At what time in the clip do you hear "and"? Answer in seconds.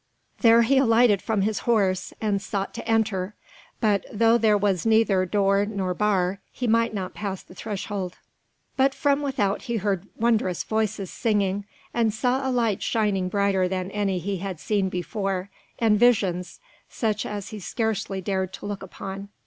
2.19-2.41, 11.93-12.11, 15.77-15.99